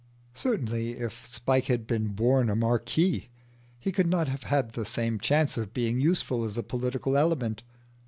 Certainly 0.33 0.93
if 0.93 1.27
Spike 1.27 1.65
had 1.65 1.85
been 1.85 2.07
born 2.15 2.49
a 2.49 2.55
marquis 2.55 3.29
he 3.77 3.91
could 3.91 4.07
not 4.07 4.27
have 4.29 4.45
had 4.45 4.71
the 4.71 4.83
same 4.83 5.19
chance 5.19 5.57
of 5.57 5.75
being 5.75 6.01
useful 6.01 6.43
as 6.43 6.57
a 6.57 6.63
political 6.63 7.15
element. 7.15 7.61